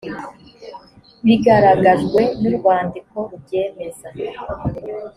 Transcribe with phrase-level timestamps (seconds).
[1.25, 4.07] bigaragajwe n urwandiko rubyemeza